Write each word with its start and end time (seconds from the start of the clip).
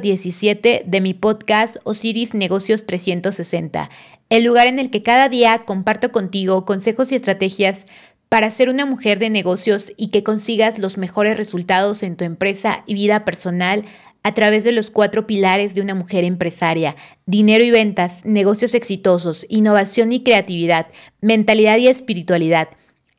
17 0.00 0.84
de 0.86 1.00
mi 1.00 1.14
podcast 1.14 1.76
Osiris 1.84 2.34
Negocios 2.34 2.86
360, 2.86 3.90
el 4.30 4.44
lugar 4.44 4.66
en 4.66 4.78
el 4.78 4.90
que 4.90 5.02
cada 5.02 5.28
día 5.28 5.64
comparto 5.64 6.12
contigo 6.12 6.64
consejos 6.64 7.12
y 7.12 7.16
estrategias 7.16 7.86
para 8.28 8.50
ser 8.50 8.68
una 8.68 8.86
mujer 8.86 9.18
de 9.18 9.30
negocios 9.30 9.92
y 9.96 10.08
que 10.08 10.22
consigas 10.22 10.78
los 10.78 10.98
mejores 10.98 11.36
resultados 11.36 12.02
en 12.02 12.16
tu 12.16 12.24
empresa 12.24 12.82
y 12.86 12.94
vida 12.94 13.24
personal 13.24 13.84
a 14.22 14.34
través 14.34 14.64
de 14.64 14.72
los 14.72 14.90
cuatro 14.90 15.26
pilares 15.26 15.74
de 15.74 15.80
una 15.80 15.94
mujer 15.94 16.24
empresaria, 16.24 16.96
dinero 17.26 17.62
y 17.62 17.70
ventas, 17.70 18.24
negocios 18.24 18.74
exitosos, 18.74 19.46
innovación 19.48 20.10
y 20.10 20.24
creatividad, 20.24 20.88
mentalidad 21.20 21.76
y 21.76 21.86
espiritualidad. 21.86 22.68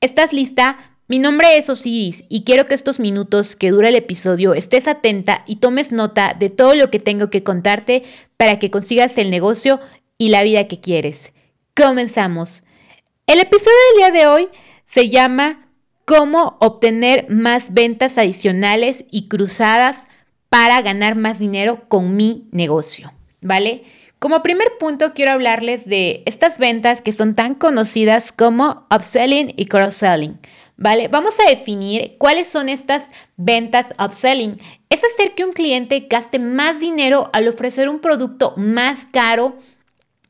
¿Estás 0.01 0.33
lista? 0.33 0.96
Mi 1.09 1.19
nombre 1.19 1.57
es 1.57 1.69
Osiris 1.69 2.25
y 2.27 2.43
quiero 2.43 2.65
que 2.65 2.75
estos 2.75 2.99
minutos 2.99 3.55
que 3.55 3.71
dura 3.71 3.87
el 3.87 3.95
episodio 3.95 4.53
estés 4.53 4.89
atenta 4.89 5.45
y 5.47 5.57
tomes 5.57 5.93
nota 5.93 6.35
de 6.37 6.49
todo 6.49 6.75
lo 6.75 6.91
que 6.91 6.99
tengo 6.99 7.29
que 7.29 7.43
contarte 7.43 8.03
para 8.35 8.59
que 8.59 8.69
consigas 8.69 9.17
el 9.17 9.31
negocio 9.31 9.79
y 10.17 10.29
la 10.29 10.43
vida 10.43 10.67
que 10.67 10.81
quieres. 10.81 11.31
Comenzamos. 11.77 12.61
El 13.25 13.39
episodio 13.39 13.77
del 13.93 13.97
día 13.99 14.19
de 14.19 14.27
hoy 14.27 14.49
se 14.85 15.07
llama 15.07 15.69
Cómo 16.03 16.57
obtener 16.59 17.25
más 17.29 17.73
ventas 17.73 18.17
adicionales 18.17 19.05
y 19.09 19.29
cruzadas 19.29 19.95
para 20.49 20.81
ganar 20.81 21.15
más 21.15 21.39
dinero 21.39 21.87
con 21.87 22.17
mi 22.17 22.49
negocio, 22.51 23.13
¿vale? 23.39 23.83
Como 24.19 24.43
primer 24.43 24.77
punto 24.77 25.13
quiero 25.13 25.31
hablarles 25.31 25.85
de 25.85 26.23
estas 26.25 26.57
ventas 26.57 27.01
que 27.01 27.13
son 27.13 27.33
tan 27.33 27.55
conocidas 27.55 28.33
como 28.33 28.87
upselling 28.91 29.53
y 29.55 29.67
cross-selling. 29.67 30.39
¿Vale? 30.77 31.07
Vamos 31.07 31.39
a 31.39 31.49
definir 31.49 32.15
cuáles 32.17 32.47
son 32.47 32.69
estas 32.69 33.03
ventas 33.35 33.87
upselling. 33.99 34.59
Es 34.89 35.01
hacer 35.03 35.35
que 35.35 35.43
un 35.43 35.51
cliente 35.51 36.07
gaste 36.09 36.39
más 36.39 36.79
dinero 36.79 37.29
al 37.33 37.47
ofrecer 37.47 37.89
un 37.89 37.99
producto 37.99 38.53
más 38.55 39.07
caro 39.11 39.57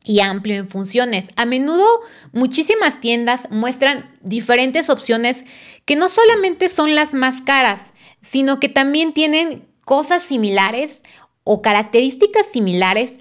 y 0.03 0.21
amplio 0.21 0.55
en 0.55 0.69
funciones. 0.69 1.25
A 1.35 1.45
menudo 1.45 1.85
muchísimas 2.31 3.01
tiendas 3.01 3.41
muestran 3.51 4.17
diferentes 4.21 4.89
opciones 4.89 5.43
que 5.85 5.97
no 5.97 6.09
solamente 6.09 6.69
son 6.69 6.95
las 6.95 7.13
más 7.13 7.41
caras, 7.41 7.81
sino 8.21 8.59
que 8.59 8.69
también 8.69 9.13
tienen 9.13 9.67
cosas 9.83 10.23
similares 10.23 11.01
o 11.43 11.61
características 11.61 12.45
similares 12.51 13.15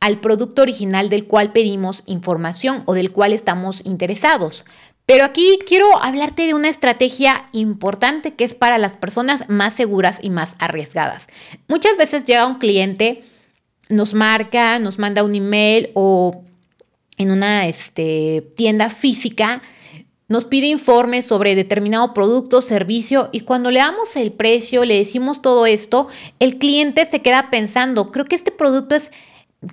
al 0.00 0.18
producto 0.18 0.62
original 0.62 1.08
del 1.08 1.26
cual 1.26 1.52
pedimos 1.52 2.02
información 2.06 2.82
o 2.86 2.94
del 2.94 3.12
cual 3.12 3.32
estamos 3.32 3.82
interesados. 3.84 4.64
Pero 5.12 5.26
aquí 5.26 5.58
quiero 5.66 6.02
hablarte 6.02 6.46
de 6.46 6.54
una 6.54 6.70
estrategia 6.70 7.46
importante 7.52 8.32
que 8.32 8.44
es 8.44 8.54
para 8.54 8.78
las 8.78 8.96
personas 8.96 9.44
más 9.46 9.74
seguras 9.74 10.18
y 10.22 10.30
más 10.30 10.54
arriesgadas. 10.58 11.26
Muchas 11.68 11.98
veces 11.98 12.24
llega 12.24 12.46
un 12.46 12.58
cliente, 12.58 13.22
nos 13.90 14.14
marca, 14.14 14.78
nos 14.78 14.98
manda 14.98 15.22
un 15.22 15.34
email 15.34 15.90
o 15.92 16.42
en 17.18 17.30
una 17.30 17.66
este, 17.66 18.52
tienda 18.56 18.88
física 18.88 19.60
nos 20.28 20.46
pide 20.46 20.68
informes 20.68 21.26
sobre 21.26 21.54
determinado 21.54 22.14
producto 22.14 22.62
servicio 22.62 23.28
y 23.32 23.40
cuando 23.40 23.70
le 23.70 23.80
damos 23.80 24.16
el 24.16 24.32
precio, 24.32 24.86
le 24.86 24.96
decimos 24.96 25.42
todo 25.42 25.66
esto, 25.66 26.06
el 26.38 26.56
cliente 26.56 27.04
se 27.04 27.20
queda 27.20 27.50
pensando, 27.50 28.10
creo 28.12 28.24
que 28.24 28.36
este 28.36 28.50
producto 28.50 28.94
es 28.94 29.10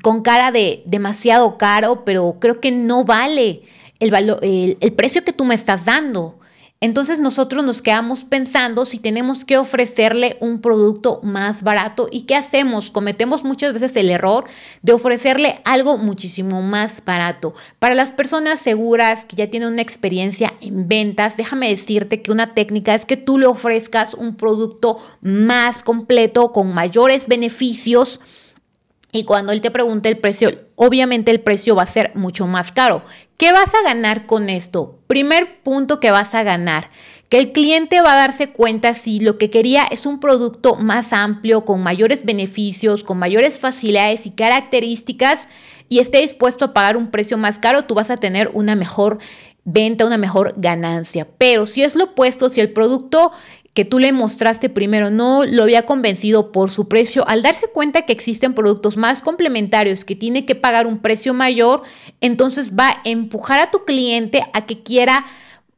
con 0.02 0.22
cara 0.22 0.52
de 0.52 0.84
demasiado 0.86 1.58
caro, 1.58 2.04
pero 2.04 2.40
creo 2.42 2.60
que 2.60 2.74
no 2.74 3.06
vale 3.06 3.62
el, 4.00 4.78
el, 4.80 4.94
precio 4.94 5.24
que 5.24 5.34
tú 5.34 5.46
me 5.46 5.56
estás 5.56 5.86
dando. 5.86 6.40
Entonces 6.82 7.20
nosotros 7.20 7.66
nos 7.66 7.82
quedamos 7.82 8.24
pensando 8.24 8.86
si 8.86 9.00
tenemos 9.00 9.44
que 9.44 9.58
ofrecerle 9.58 10.38
un 10.40 10.62
producto 10.62 11.20
más 11.24 11.62
barato 11.62 12.08
y 12.10 12.22
qué 12.22 12.38
hacemos. 12.38 12.90
Cometemos 12.90 13.44
muchas 13.44 13.74
veces 13.74 13.98
el 13.98 14.10
error 14.10 14.46
de 14.82 14.94
ofrecerle 14.94 15.60
algo 15.66 15.98
muchísimo 15.98 16.62
más 16.62 17.04
barato. 17.04 17.54
Para 17.80 17.96
las 17.96 18.12
personas 18.12 18.62
seguras 18.62 19.26
que 19.26 19.36
ya 19.36 19.50
tienen 19.50 19.74
una 19.74 19.82
experiencia 19.82 20.54
en 20.62 20.88
ventas, 20.88 21.36
déjame 21.36 21.68
decirte 21.68 22.22
que 22.22 22.32
una 22.32 22.54
técnica 22.54 22.96
es 22.96 23.04
que 23.04 23.18
tú 23.18 23.38
le 23.38 23.48
ofrezcas 23.48 24.14
un 24.14 24.38
producto 24.38 25.00
más 25.20 25.84
completo 25.84 26.54
con 26.54 26.74
mayores 26.74 27.28
beneficios 27.28 28.22
y 29.12 29.24
cuando 29.24 29.52
él 29.52 29.62
te 29.62 29.72
pregunte 29.72 30.10
el 30.10 30.18
precio, 30.18 30.52
obviamente 30.76 31.32
el 31.32 31.42
precio 31.42 31.76
va 31.76 31.84
a 31.84 31.88
ser 31.88 32.12
mucho 32.16 32.46
más 32.46 32.72
caro. 32.72 33.04
¿Qué 33.38 33.52
vas 33.52 33.74
a 33.74 33.84
ganar 33.84 34.26
con 34.26 34.50
esto? 34.50 35.00
Primer 35.08 35.64
punto 35.64 36.00
que 36.00 36.12
vas 36.12 36.36
a 36.36 36.44
ganar, 36.44 36.92
que 37.30 37.40
el 37.40 37.52
cliente 37.52 38.02
va 38.02 38.14
a 38.14 38.18
darse 38.18 38.52
cuenta 38.52 38.94
si 38.94 39.20
lo 39.20 39.38
que 39.38 39.50
quería 39.50 39.84
es 39.84 40.06
un 40.06 40.20
producto 40.20 40.76
más 40.76 41.14
amplio, 41.14 41.66
con 41.66 41.82
mayores 41.82 42.26
beneficios, 42.26 43.04
con 43.04 43.18
mayores 43.18 43.58
facilidades 43.58 44.26
y 44.26 44.32
características 44.32 45.48
y 45.88 46.00
esté 46.00 46.20
dispuesto 46.20 46.66
a 46.66 46.74
pagar 46.74 46.98
un 46.98 47.10
precio 47.10 47.38
más 47.38 47.58
caro, 47.58 47.86
tú 47.86 47.96
vas 47.96 48.12
a 48.12 48.18
tener 48.18 48.52
una 48.54 48.76
mejor 48.76 49.18
venta, 49.64 50.06
una 50.06 50.18
mejor 50.18 50.54
ganancia. 50.58 51.28
Pero 51.38 51.66
si 51.66 51.84
es 51.84 51.96
lo 51.96 52.06
opuesto, 52.06 52.50
si 52.50 52.62
el 52.62 52.74
producto 52.74 53.32
que 53.80 53.86
tú 53.86 53.98
le 53.98 54.12
mostraste 54.12 54.68
primero 54.68 55.10
no 55.10 55.46
lo 55.46 55.64
había 55.64 55.86
convencido 55.86 56.52
por 56.52 56.70
su 56.70 56.90
precio, 56.90 57.26
al 57.30 57.42
darse 57.44 57.68
cuenta 57.68 58.02
que 58.02 58.12
existen 58.12 58.54
productos 58.54 58.98
más 58.98 59.22
complementarios 59.22 60.04
que 60.04 60.18
tiene 60.18 60.46
que 60.46 60.54
pagar 60.54 60.86
un 60.86 61.00
precio 61.00 61.34
mayor, 61.34 61.84
entonces 62.20 62.74
va 62.78 62.90
a 62.90 63.02
empujar 63.06 63.62
a 63.62 63.72
tu 63.72 63.86
cliente 63.86 64.44
a 64.52 64.66
que 64.66 64.84
quiera 64.84 65.26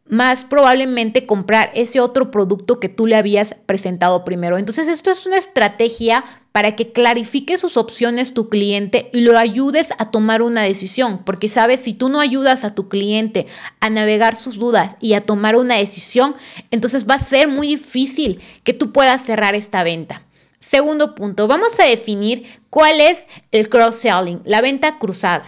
más 0.08 0.44
probablemente 0.44 1.26
comprar 1.26 1.72
ese 1.74 2.00
otro 2.00 2.32
producto 2.32 2.80
que 2.80 2.90
tú 2.90 3.08
le 3.08 3.16
habías 3.16 3.56
presentado 3.66 4.26
primero. 4.26 4.58
Entonces, 4.58 4.88
esto 4.88 5.12
es 5.12 5.26
una 5.26 5.38
estrategia 5.38 6.24
para 6.52 6.76
que 6.76 6.92
clarifique 6.92 7.58
sus 7.58 7.78
opciones 7.78 8.34
tu 8.34 8.50
cliente 8.50 9.10
y 9.14 9.22
lo 9.22 9.38
ayudes 9.38 9.94
a 9.98 10.12
tomar 10.12 10.42
una 10.42 10.64
decisión, 10.64 11.24
porque 11.24 11.48
sabes, 11.48 11.80
si 11.80 11.94
tú 11.94 12.10
no 12.10 12.20
ayudas 12.20 12.66
a 12.66 12.76
tu 12.76 12.90
cliente 12.90 13.48
a 13.80 13.90
navegar 13.90 14.36
sus 14.36 14.58
dudas 14.58 14.98
y 15.00 15.14
a 15.14 15.26
tomar 15.26 15.56
una 15.56 15.78
decisión, 15.78 16.36
entonces 16.72 17.08
va 17.10 17.16
a 17.16 17.24
ser 17.24 17.48
muy 17.48 17.68
difícil 17.68 18.42
que 18.64 18.74
tú 18.74 18.92
puedas 18.92 19.24
cerrar 19.24 19.56
esta 19.56 19.84
venta. 19.84 20.24
Segundo 20.60 21.16
punto, 21.16 21.48
vamos 21.48 21.80
a 21.80 21.86
definir 21.86 22.60
cuál 22.70 23.00
es 23.00 23.20
el 23.52 23.70
cross-selling, 23.70 24.42
la 24.44 24.62
venta 24.62 25.00
cruzada. 25.00 25.46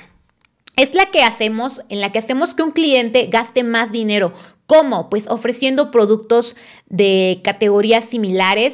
Es 0.76 0.96
la 0.96 1.06
que 1.08 1.24
hacemos, 1.24 1.82
en 1.90 2.02
la 2.02 2.12
que 2.12 2.20
hacemos 2.20 2.56
que 2.56 2.64
un 2.64 2.72
cliente 2.72 3.28
gaste 3.28 3.64
más 3.64 3.92
dinero 3.92 4.34
¿Cómo? 4.66 5.10
Pues 5.10 5.28
ofreciendo 5.28 5.92
productos 5.92 6.56
de 6.88 7.42
categorías 7.44 8.06
similares 8.06 8.74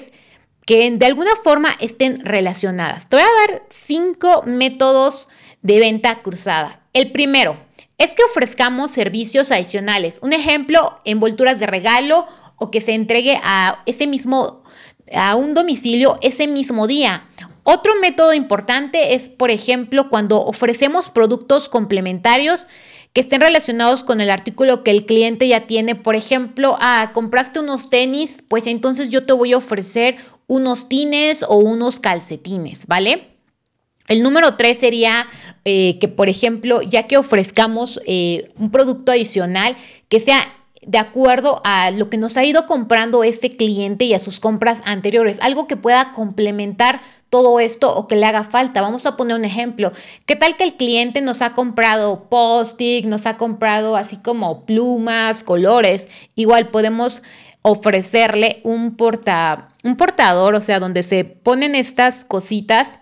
que 0.66 0.90
de 0.92 1.06
alguna 1.06 1.36
forma 1.44 1.70
estén 1.80 2.24
relacionadas. 2.24 3.09
Te 3.09 3.16
voy 3.16 3.26
a 3.26 3.48
dar 3.48 3.64
cinco 3.72 4.44
métodos 4.46 5.28
de 5.62 5.80
venta 5.80 6.22
cruzada. 6.22 6.86
El 6.94 7.12
primero 7.12 7.58
es 7.98 8.12
que 8.12 8.24
ofrezcamos 8.24 8.92
servicios 8.92 9.52
adicionales. 9.52 10.20
Un 10.22 10.34
ejemplo, 10.34 11.02
envolturas 11.06 11.59
de 11.59 11.66
regalo 11.66 12.28
o 12.56 12.70
que 12.70 12.82
se 12.82 12.94
entregue 12.94 13.40
a 13.44 13.82
ese 13.86 14.06
mismo 14.06 14.64
a 15.12 15.36
un 15.36 15.56
domicilio 15.56 16.20
ese 16.22 16.46
mismo 16.46 16.86
día. 16.86 17.28
Otro 17.72 17.94
método 18.02 18.34
importante 18.34 19.13
es, 19.13 19.30
por 19.30 19.52
ejemplo, 19.52 20.09
cuando 20.09 20.44
ofrecemos 20.44 21.09
productos 21.09 21.69
complementarios 21.69 22.66
que 23.13 23.22
estén 23.22 23.41
relacionados 23.41 24.03
con 24.03 24.22
el 24.22 24.31
artículo 24.31 24.84
que 24.84 24.90
el 24.90 25.06
cliente 25.06 25.47
ya 25.47 25.68
tiene. 25.68 25.94
Por 25.94 26.16
ejemplo, 26.16 26.78
ah, 26.79 27.12
compraste 27.13 27.59
unos 27.59 27.91
tenis, 27.91 28.40
pues 28.47 28.66
entonces 28.66 29.09
yo 29.09 29.28
te 29.28 29.34
voy 29.34 29.53
a 29.53 29.58
ofrecer 29.58 30.16
unos 30.47 30.90
tines 30.90 31.44
o 31.47 31.58
unos 31.58 32.00
calcetines, 32.00 32.88
¿vale? 32.88 33.28
El 34.08 34.24
número 34.24 34.56
tres 34.56 34.79
sería 34.79 35.28
eh, 35.63 36.00
que, 36.00 36.08
por 36.08 36.28
ejemplo, 36.28 36.81
ya 36.81 37.03
que 37.06 37.18
ofrezcamos 37.18 38.02
eh, 38.08 38.52
un 38.58 38.72
producto 38.72 39.12
adicional 39.12 39.78
que 40.08 40.19
sea 40.19 40.41
de 40.81 40.97
acuerdo 40.97 41.62
a 41.66 41.91
lo 41.91 42.09
que 42.09 42.18
nos 42.18 42.35
ha 42.35 42.44
ido 42.44 42.66
comprando 42.66 43.24
este 43.24 43.52
cliente 43.52 44.06
y 44.06 44.16
a 44.16 44.19
sus 44.19 44.40
compras 44.40 44.81
anteriores, 44.85 45.38
algo 45.41 45.68
que 45.68 45.78
pueda 45.78 46.13
complementar 46.13 47.02
todo 47.29 47.59
esto 47.59 47.95
o 47.95 48.07
que 48.07 48.16
le 48.16 48.25
haga 48.25 48.44
falta. 48.44 48.81
Vamos 48.81 49.05
a 49.05 49.16
poner 49.16 49.35
un 49.35 49.46
ejemplo. 49.46 49.91
¿Qué 50.26 50.35
tal 50.35 50.58
que 50.58 50.64
el 50.64 50.76
cliente 50.76 51.22
nos 51.22 51.41
ha 51.41 51.53
comprado 51.53 52.29
post-it, 52.29 53.05
nos 53.05 53.26
ha 53.26 53.37
comprado 53.37 53.96
así 53.96 54.17
como 54.17 54.66
plumas, 54.66 55.43
colores? 55.43 56.09
Igual 56.35 56.70
podemos 56.70 57.22
ofrecerle 57.61 58.61
un, 58.64 58.96
porta, 58.96 59.70
un 59.84 59.97
portador, 59.97 60.55
o 60.55 60.61
sea, 60.61 60.79
donde 60.79 61.03
se 61.03 61.26
ponen 61.26 61.76
estas 61.76 62.26
cositas 62.26 62.99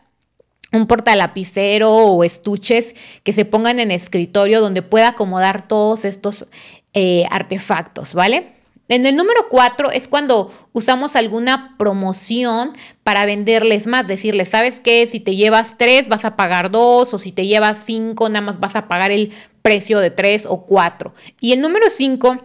un 0.73 0.85
portalapicero 0.85 1.89
o 1.89 2.23
estuches 2.25 2.93
que 3.23 3.31
se 3.31 3.45
pongan 3.45 3.79
en 3.79 3.89
escritorio 3.89 4.59
donde 4.59 4.81
pueda 4.81 5.09
acomodar 5.09 5.65
todos 5.67 6.03
estos 6.03 6.47
eh, 6.93 7.25
artefactos, 7.29 8.13
¿vale? 8.13 8.56
En 8.89 9.05
el 9.05 9.15
número 9.15 9.47
cuatro 9.49 9.91
es 9.91 10.07
cuando 10.07 10.51
usamos 10.71 11.15
alguna 11.15 11.75
promoción 11.77 12.73
para 13.03 13.25
venderles 13.25 13.85
más, 13.85 14.07
decirles, 14.07 14.49
¿sabes 14.49 14.79
qué? 14.79 15.07
Si 15.07 15.19
te 15.19 15.35
llevas 15.35 15.77
tres, 15.77 16.07
vas 16.07 16.23
a 16.23 16.35
pagar 16.35 16.71
dos, 16.71 17.13
o 17.13 17.19
si 17.19 17.31
te 17.31 17.45
llevas 17.45 17.83
cinco, 17.85 18.29
nada 18.29 18.45
más 18.45 18.59
vas 18.59 18.75
a 18.75 18.87
pagar 18.87 19.11
el 19.11 19.33
precio 19.61 19.99
de 19.99 20.11
tres 20.11 20.45
o 20.45 20.65
cuatro. 20.65 21.13
Y 21.41 21.51
el 21.51 21.61
número 21.61 21.89
cinco 21.89 22.37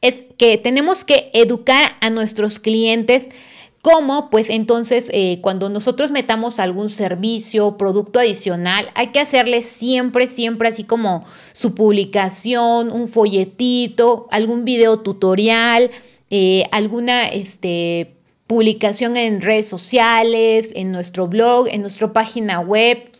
es 0.00 0.24
que 0.38 0.58
tenemos 0.58 1.04
que 1.04 1.30
educar 1.32 1.96
a 2.00 2.10
nuestros 2.10 2.58
clientes 2.58 3.26
¿Cómo? 3.82 4.30
Pues 4.30 4.48
entonces 4.48 5.06
eh, 5.12 5.40
cuando 5.42 5.68
nosotros 5.68 6.12
metamos 6.12 6.60
algún 6.60 6.88
servicio, 6.88 7.76
producto 7.76 8.20
adicional, 8.20 8.88
hay 8.94 9.08
que 9.08 9.18
hacerle 9.18 9.60
siempre, 9.62 10.28
siempre 10.28 10.68
así 10.68 10.84
como 10.84 11.24
su 11.52 11.74
publicación, 11.74 12.92
un 12.92 13.08
folletito, 13.08 14.28
algún 14.30 14.64
video 14.64 15.00
tutorial, 15.00 15.90
eh, 16.30 16.64
alguna 16.70 17.26
este, 17.26 18.14
publicación 18.46 19.16
en 19.16 19.40
redes 19.40 19.66
sociales, 19.66 20.70
en 20.76 20.92
nuestro 20.92 21.26
blog, 21.26 21.66
en 21.68 21.80
nuestra 21.80 22.12
página 22.12 22.60
web, 22.60 23.10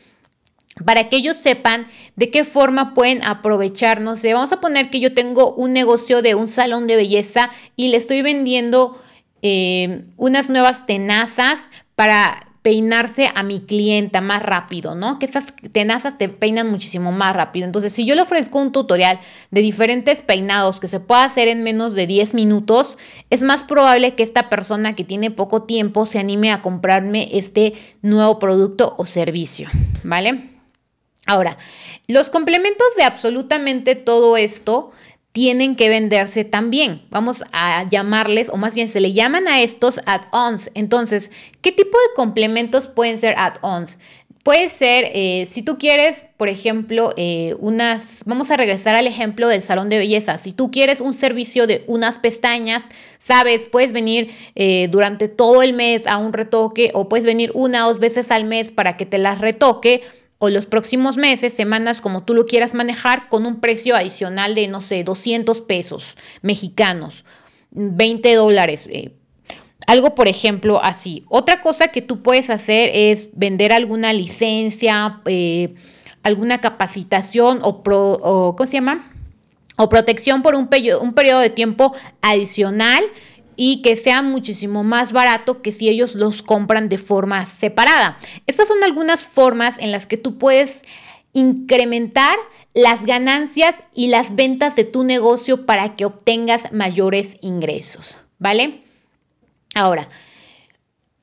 para 0.87 1.09
que 1.09 1.17
ellos 1.17 1.37
sepan 1.37 1.89
de 2.15 2.31
qué 2.31 2.45
forma 2.45 2.95
pueden 2.95 3.25
aprovecharnos. 3.25 4.23
Vamos 4.23 4.53
a 4.53 4.61
poner 4.61 4.91
que 4.91 5.01
yo 5.01 5.13
tengo 5.13 5.55
un 5.55 5.73
negocio 5.73 6.23
de 6.23 6.37
un 6.37 6.47
salón 6.47 6.87
de 6.87 6.95
belleza 6.95 7.51
y 7.75 7.89
le 7.89 7.97
estoy 7.97 8.23
vendiendo 8.23 8.97
eh, 9.43 10.05
unas 10.17 10.49
nuevas 10.49 10.87
tenazas 10.87 11.59
para 11.95 12.53
peinarse 12.63 13.29
a 13.35 13.43
mi 13.43 13.61
clienta 13.61 14.21
más 14.21 14.41
rápido, 14.41 14.95
¿no? 14.95 15.19
Que 15.19 15.27
esas 15.27 15.53
tenazas 15.73 16.17
te 16.17 16.29
peinan 16.29 16.71
muchísimo 16.71 17.11
más 17.11 17.35
rápido. 17.35 17.67
Entonces, 17.67 17.93
si 17.93 18.05
yo 18.05 18.15
le 18.15 18.23
ofrezco 18.23 18.61
un 18.61 18.71
tutorial 18.71 19.19
de 19.51 19.61
diferentes 19.61 20.23
peinados 20.23 20.79
que 20.79 20.87
se 20.87 21.01
pueda 21.01 21.25
hacer 21.25 21.49
en 21.49 21.65
menos 21.65 21.95
de 21.95 22.07
10 22.07 22.35
minutos, 22.35 22.99
es 23.31 23.43
más 23.43 23.65
probable 23.65 24.15
que 24.15 24.23
esta 24.23 24.49
persona 24.49 24.95
que 24.95 25.03
tiene 25.03 25.33
poco 25.33 25.65
tiempo 25.65 26.07
se 26.07 26.21
anime 26.21 26.53
a 26.53 26.63
comprarme 26.63 27.29
este 27.33 27.75
nuevo 28.01 28.39
producto 28.39 28.95
o 28.97 29.07
servicio, 29.07 29.69
¿vale? 30.05 30.51
Ahora, 31.27 31.57
los 32.07 32.31
complementos 32.31 32.87
de 32.97 33.05
absolutamente 33.05 33.97
todo 33.97 34.37
esto 34.37 34.93
tienen 35.33 35.77
que 35.77 35.89
venderse 35.89 36.45
también. 36.45 37.03
Vamos 37.11 37.43
a 37.53 37.89
llamarles, 37.89 38.49
o 38.51 38.57
más 38.57 38.75
bien 38.75 38.89
se 38.89 39.01
le 39.01 39.13
llaman 39.13 39.49
a 39.49 39.63
estos 39.63 40.01
add-ons. 40.07 40.71
Entonces, 40.75 41.31
¿qué 41.63 41.73
tipo 41.73 41.99
de 41.99 42.15
complementos 42.15 42.89
pueden 42.89 43.19
ser 43.19 43.35
add-ons? 43.39 43.97
Puede 44.43 44.69
ser, 44.71 45.09
eh, 45.15 45.49
si 45.51 45.63
tú 45.63 45.79
quieres, 45.79 46.27
por 46.37 46.49
ejemplo, 46.49 47.15
eh, 47.17 47.55
unas, 47.61 48.23
vamos 48.27 48.51
a 48.51 48.57
regresar 48.57 48.97
al 48.97 49.07
ejemplo 49.07 49.47
del 49.47 49.63
salón 49.63 49.89
de 49.89 49.99
belleza. 49.99 50.37
Si 50.37 50.53
tú 50.53 50.73
quieres 50.73 51.01
un 51.01 51.15
servicio 51.15 51.69
de 51.69 51.85
unas 51.87 52.19
pestañas, 52.19 52.87
sabes, 53.25 53.67
puedes 53.71 53.93
venir 53.93 54.33
eh, 54.57 54.89
durante 54.91 55.29
todo 55.29 55.63
el 55.63 55.75
mes 55.75 56.09
a 56.09 56.19
un 56.19 56.33
retoque 56.33 56.91
o 56.93 57.09
puedes 57.09 57.25
venir 57.25 57.53
una 57.55 57.87
o 57.87 57.91
dos 57.91 58.01
veces 58.01 58.33
al 58.33 58.45
mes 58.45 58.73
para 58.73 58.97
que 58.97 59.07
te 59.07 59.19
las 59.19 59.39
retoque 59.39 60.03
o 60.45 60.51
los 60.51 60.67
próximos 60.67 61.19
meses, 61.19 61.53
semanas, 61.53 62.01
como 62.01 62.25
tú 62.25 62.35
lo 62.35 62.47
quieras 62.47 62.75
manejar, 62.75 63.29
con 63.29 63.47
un 63.47 63.61
precio 63.61 63.95
adicional 63.95 64.57
de, 64.57 64.67
no 64.67 64.81
sé, 64.81 65.05
200 65.05 65.61
pesos 65.61 66.17
mexicanos, 66.41 67.25
20 67.71 68.35
dólares. 68.35 68.89
Eh, 68.91 69.13
algo, 69.87 70.17
por 70.17 70.27
ejemplo, 70.27 70.83
así. 70.83 71.25
Otra 71.29 71.61
cosa 71.61 71.93
que 71.93 72.03
tú 72.03 72.25
puedes 72.25 72.51
hacer 72.51 72.91
es 72.93 73.29
vender 73.35 73.73
alguna 73.73 74.13
licencia, 74.13 75.21
eh, 75.27 75.75
alguna 76.25 76.61
capacitación 76.61 77.61
o, 77.63 77.81
o, 77.87 78.57
¿cómo 78.57 78.67
se 78.67 78.73
llama? 78.73 79.13
O 79.77 79.89
protección 79.89 80.43
por 80.43 80.57
un, 80.57 80.69
un 81.01 81.15
periodo 81.15 81.39
de 81.39 81.51
tiempo 81.51 81.95
adicional 82.21 83.05
y 83.57 83.83
que 83.83 83.97
sea 83.97 84.23
muchísimo 84.23 84.85
más 84.85 85.13
barato 85.13 85.63
que 85.63 85.73
si 85.73 85.89
ellos 85.89 86.15
los 86.15 86.43
compran 86.43 86.89
de 86.89 86.99
forma 86.99 87.47
separada. 87.47 88.19
Estas 88.47 88.69
son 88.69 88.83
algunas 88.83 89.23
formas 89.23 89.77
en 89.79 89.93
las 89.93 90.07
que 90.07 90.17
tú 90.17 90.39
puedes 90.39 90.83
incrementar 91.33 92.37
las 92.75 93.05
ganancias 93.05 93.75
y 93.95 94.09
las 94.09 94.35
ventas 94.35 94.77
de 94.77 94.85
tu 94.85 95.05
negocio 95.05 95.67
para 95.67 95.95
que 95.95 96.05
obtengas 96.05 96.73
mayores 96.73 97.37
ingresos, 97.41 98.17
¿vale? 98.39 98.83
Ahora, 99.75 100.09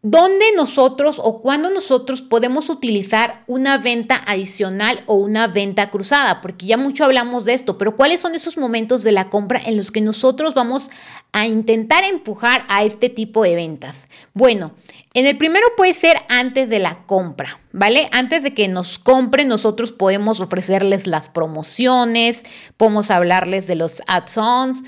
¿Dónde 0.01 0.45
nosotros 0.55 1.19
o 1.21 1.41
cuándo 1.41 1.69
nosotros 1.69 2.21
podemos 2.21 2.69
utilizar 2.69 3.43
una 3.47 3.77
venta 3.77 4.15
adicional 4.27 5.03
o 5.07 5.15
una 5.15 5.47
venta 5.47 5.89
cruzada? 5.89 6.39
Porque 6.39 6.67
ya 6.67 6.77
mucho 6.77 7.03
hablamos 7.03 7.43
de 7.43 7.53
esto, 7.53 7.77
pero 7.77 7.97
¿cuáles 7.97 8.21
son 8.21 8.33
esos 8.33 8.57
momentos 8.57 9.03
de 9.03 9.11
la 9.11 9.29
compra 9.29 9.59
en 9.65 9.75
los 9.75 9.91
que 9.91 9.99
nosotros 9.99 10.53
vamos 10.53 10.89
a 11.33 11.47
intentar 11.47 12.05
empujar 12.05 12.63
a 12.69 12.85
este 12.85 13.09
tipo 13.09 13.43
de 13.43 13.55
ventas? 13.55 14.07
Bueno, 14.33 14.71
en 15.13 15.25
el 15.25 15.37
primero 15.37 15.67
puede 15.75 15.93
ser 15.93 16.15
antes 16.29 16.69
de 16.69 16.79
la 16.79 17.05
compra, 17.05 17.59
¿vale? 17.73 18.07
Antes 18.13 18.41
de 18.41 18.53
que 18.53 18.69
nos 18.69 18.99
compren, 18.99 19.49
nosotros 19.49 19.91
podemos 19.91 20.39
ofrecerles 20.39 21.07
las 21.07 21.27
promociones, 21.27 22.43
podemos 22.77 23.11
hablarles 23.11 23.67
de 23.67 23.75
los 23.75 24.01
add-ons 24.07 24.81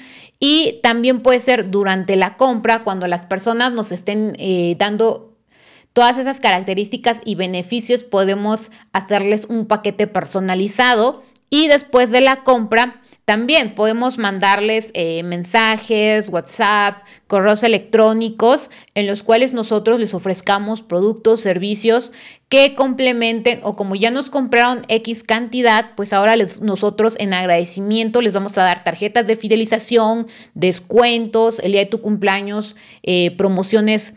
y 0.44 0.80
también 0.82 1.22
puede 1.22 1.40
ser 1.40 1.70
durante 1.70 2.16
la 2.16 2.36
compra, 2.36 2.84
cuando 2.84 3.08
las 3.08 3.28
personas 3.28 3.72
nos 3.74 3.92
estén 3.92 4.36
eh, 4.40 4.76
dando 4.80 5.38
todas 5.94 6.18
esas 6.18 6.40
características 6.40 7.20
y 7.24 7.36
beneficios, 7.36 8.04
podemos 8.04 8.72
hacerles 8.92 9.46
un 9.46 9.68
paquete 9.68 10.08
personalizado. 10.08 11.22
Y 11.54 11.68
después 11.68 12.12
de 12.12 12.22
la 12.22 12.44
compra, 12.44 13.02
también 13.26 13.76
podemos 13.76 14.18
mandarles 14.18 14.90
eh, 14.94 15.22
mensajes, 15.24 16.30
WhatsApp, 16.30 17.04
correos 17.28 17.62
electrónicos 17.64 18.72
en 18.96 19.06
los 19.06 19.22
cuales 19.22 19.54
nosotros 19.54 20.00
les 20.00 20.14
ofrezcamos 20.14 20.82
productos, 20.82 21.42
servicios 21.42 22.14
que 22.48 22.74
complementen 22.74 23.60
o 23.64 23.76
como 23.76 23.96
ya 23.96 24.12
nos 24.12 24.30
compraron 24.30 24.84
X 24.88 25.24
cantidad, 25.24 25.92
pues 25.96 26.14
ahora 26.14 26.36
nosotros 26.62 27.16
en 27.20 27.34
agradecimiento 27.34 28.22
les 28.22 28.34
vamos 28.34 28.58
a 28.58 28.64
dar 28.64 28.86
tarjetas 28.86 29.28
de 29.28 29.36
fidelización, 29.36 30.28
descuentos, 30.54 31.60
el 31.60 31.74
día 31.74 31.82
de 31.82 31.88
tu 31.88 32.02
cumpleaños, 32.02 32.78
eh, 33.04 33.32
promociones 33.38 34.14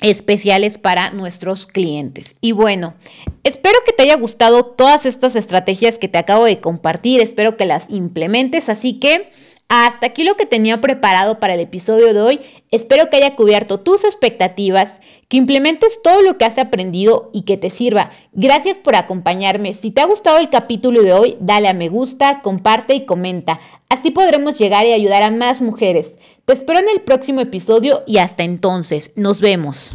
especiales 0.00 0.78
para 0.78 1.10
nuestros 1.10 1.66
clientes. 1.66 2.36
Y 2.40 2.52
bueno, 2.52 2.94
espero 3.42 3.78
que 3.86 3.92
te 3.92 4.02
haya 4.02 4.16
gustado 4.16 4.64
todas 4.64 5.06
estas 5.06 5.36
estrategias 5.36 5.98
que 5.98 6.08
te 6.08 6.18
acabo 6.18 6.44
de 6.44 6.60
compartir, 6.60 7.20
espero 7.20 7.56
que 7.56 7.64
las 7.66 7.84
implementes, 7.88 8.68
así 8.68 8.98
que 8.98 9.30
hasta 9.68 10.06
aquí 10.06 10.24
lo 10.24 10.36
que 10.36 10.46
tenía 10.46 10.80
preparado 10.80 11.40
para 11.40 11.54
el 11.54 11.60
episodio 11.60 12.12
de 12.12 12.20
hoy, 12.20 12.40
espero 12.70 13.08
que 13.08 13.16
haya 13.16 13.34
cubierto 13.34 13.80
tus 13.80 14.04
expectativas, 14.04 14.92
que 15.28 15.38
implementes 15.38 16.02
todo 16.02 16.20
lo 16.20 16.36
que 16.36 16.44
has 16.44 16.58
aprendido 16.58 17.30
y 17.32 17.42
que 17.42 17.56
te 17.56 17.70
sirva. 17.70 18.10
Gracias 18.32 18.78
por 18.78 18.94
acompañarme. 18.94 19.72
Si 19.72 19.90
te 19.90 20.02
ha 20.02 20.06
gustado 20.06 20.38
el 20.38 20.50
capítulo 20.50 21.02
de 21.02 21.14
hoy, 21.14 21.36
dale 21.40 21.68
a 21.68 21.72
me 21.72 21.88
gusta, 21.88 22.42
comparte 22.42 22.94
y 22.94 23.06
comenta. 23.06 23.58
Así 23.88 24.10
podremos 24.10 24.58
llegar 24.58 24.86
y 24.86 24.92
ayudar 24.92 25.22
a 25.22 25.30
más 25.30 25.62
mujeres. 25.62 26.12
Te 26.44 26.52
espero 26.52 26.78
en 26.78 26.90
el 26.90 27.00
próximo 27.00 27.40
episodio 27.40 28.02
y 28.06 28.18
hasta 28.18 28.42
entonces, 28.42 29.12
nos 29.16 29.40
vemos. 29.40 29.92